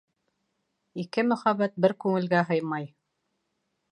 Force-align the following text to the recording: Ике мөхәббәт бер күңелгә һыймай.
Ике 1.03 1.25
мөхәббәт 1.31 1.77
бер 1.85 1.95
күңелгә 2.05 2.43
һыймай. 2.49 2.91